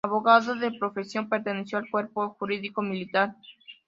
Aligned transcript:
Abogado 0.03 0.55
de 0.55 0.71
profesión, 0.71 1.29
perteneció 1.29 1.77
al 1.77 1.87
Cuerpo 1.87 2.29
Jurídico 2.39 2.81
Militar. 2.81 3.35